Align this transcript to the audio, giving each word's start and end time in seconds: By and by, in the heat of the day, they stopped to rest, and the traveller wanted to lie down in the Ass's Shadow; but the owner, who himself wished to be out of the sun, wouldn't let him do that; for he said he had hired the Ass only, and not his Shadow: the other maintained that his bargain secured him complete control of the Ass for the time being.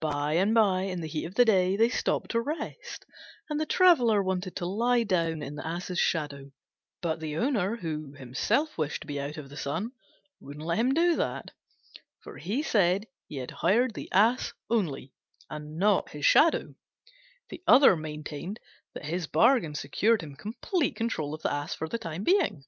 By 0.00 0.34
and 0.34 0.54
by, 0.54 0.82
in 0.82 1.00
the 1.00 1.08
heat 1.08 1.24
of 1.24 1.34
the 1.34 1.44
day, 1.44 1.74
they 1.76 1.88
stopped 1.88 2.30
to 2.30 2.40
rest, 2.40 3.04
and 3.50 3.58
the 3.58 3.66
traveller 3.66 4.22
wanted 4.22 4.54
to 4.54 4.64
lie 4.64 5.02
down 5.02 5.42
in 5.42 5.56
the 5.56 5.66
Ass's 5.66 5.98
Shadow; 5.98 6.52
but 7.00 7.18
the 7.18 7.36
owner, 7.36 7.74
who 7.74 8.12
himself 8.14 8.78
wished 8.78 9.00
to 9.00 9.08
be 9.08 9.18
out 9.20 9.38
of 9.38 9.48
the 9.48 9.56
sun, 9.56 9.90
wouldn't 10.38 10.64
let 10.64 10.78
him 10.78 10.94
do 10.94 11.16
that; 11.16 11.50
for 12.20 12.36
he 12.38 12.62
said 12.62 13.08
he 13.26 13.38
had 13.38 13.50
hired 13.50 13.94
the 13.94 14.08
Ass 14.12 14.52
only, 14.70 15.14
and 15.50 15.78
not 15.78 16.10
his 16.10 16.24
Shadow: 16.24 16.76
the 17.48 17.64
other 17.66 17.96
maintained 17.96 18.60
that 18.94 19.06
his 19.06 19.26
bargain 19.26 19.74
secured 19.74 20.20
him 20.22 20.36
complete 20.36 20.94
control 20.94 21.34
of 21.34 21.42
the 21.42 21.52
Ass 21.52 21.74
for 21.74 21.88
the 21.88 21.98
time 21.98 22.22
being. 22.22 22.66